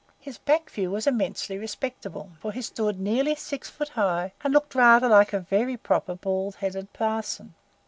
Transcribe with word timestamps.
His 0.19 0.39
back 0.39 0.71
view 0.71 0.89
was 0.89 1.05
immensely 1.05 1.59
respectable, 1.59 2.31
for 2.39 2.51
he 2.53 2.63
stood 2.63 2.99
nearly 2.99 3.35
six 3.35 3.69
feet 3.69 3.89
high, 3.89 4.33
and 4.43 4.51
looked 4.51 4.73
rather 4.73 5.07
like 5.07 5.31
a 5.31 5.39
very 5.39 5.77
proper 5.77 6.15
bald 6.15 6.55
headed 6.55 6.91
parson. 6.91 7.53